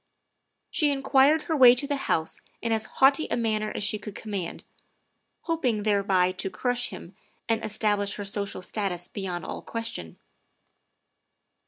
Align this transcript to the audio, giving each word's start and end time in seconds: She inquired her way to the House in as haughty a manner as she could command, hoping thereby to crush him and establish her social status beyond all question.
She 0.71 0.89
inquired 0.89 1.43
her 1.43 1.55
way 1.55 1.75
to 1.75 1.85
the 1.85 1.95
House 1.95 2.41
in 2.59 2.71
as 2.71 2.85
haughty 2.87 3.27
a 3.29 3.37
manner 3.37 3.71
as 3.75 3.83
she 3.83 3.99
could 3.99 4.15
command, 4.15 4.63
hoping 5.41 5.83
thereby 5.83 6.31
to 6.31 6.49
crush 6.49 6.87
him 6.89 7.15
and 7.47 7.63
establish 7.63 8.15
her 8.15 8.25
social 8.25 8.63
status 8.63 9.07
beyond 9.07 9.45
all 9.45 9.61
question. 9.61 10.17